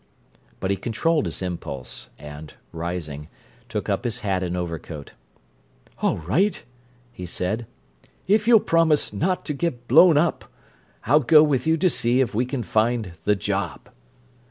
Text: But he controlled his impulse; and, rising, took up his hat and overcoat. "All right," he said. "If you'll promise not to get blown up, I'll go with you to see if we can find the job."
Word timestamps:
But 0.59 0.71
he 0.71 0.77
controlled 0.77 1.27
his 1.27 1.43
impulse; 1.43 2.09
and, 2.17 2.55
rising, 2.71 3.27
took 3.69 3.87
up 3.87 4.03
his 4.03 4.21
hat 4.21 4.41
and 4.41 4.57
overcoat. 4.57 5.11
"All 6.01 6.17
right," 6.17 6.65
he 7.13 7.27
said. 7.27 7.67
"If 8.25 8.47
you'll 8.47 8.61
promise 8.61 9.13
not 9.13 9.45
to 9.45 9.53
get 9.53 9.87
blown 9.87 10.17
up, 10.17 10.45
I'll 11.05 11.19
go 11.19 11.43
with 11.43 11.67
you 11.67 11.77
to 11.77 11.87
see 11.91 12.19
if 12.19 12.33
we 12.33 12.47
can 12.47 12.63
find 12.63 13.11
the 13.25 13.35
job." 13.35 13.89